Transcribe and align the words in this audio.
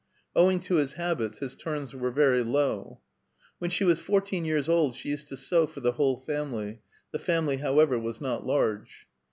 Owing 0.35 0.59
to 0.61 0.77
his 0.77 0.93
habits 0.93 1.37
his 1.37 1.55
terms 1.55 1.93
were 1.93 2.09
very 2.09 2.43
low. 2.43 3.01
When 3.59 3.69
she 3.69 3.83
was 3.83 3.99
fourteen 3.99 4.45
years 4.45 4.67
old 4.67 4.95
she 4.95 5.09
used 5.09 5.27
to 5.27 5.37
sew 5.37 5.67
for 5.67 5.79
the 5.81 5.91
whole 5.91 6.17
family; 6.17 6.81
the 7.11 7.19
famil}', 7.19 7.59
however, 7.59 7.99
was 7.99 8.19
not 8.19 8.43
large. 8.43 9.05